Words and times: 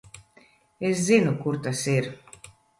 Es 0.89 0.97
zinu, 1.11 1.35
kur 1.45 1.61
tas 1.69 1.87
ir. 1.95 2.13